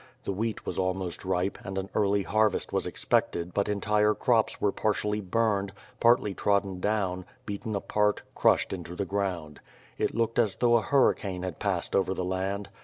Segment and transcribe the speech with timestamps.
[0.23, 4.71] The wheat was almost ripe and an early harvest was exepcted but entire crops were
[4.71, 9.59] partially burned, partly trodden down, beaten apart, crushed into the ground.
[9.99, 12.69] It looked as though a hurricane had passed over the land.